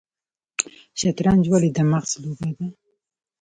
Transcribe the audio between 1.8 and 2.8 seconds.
مغز لوبه ده؟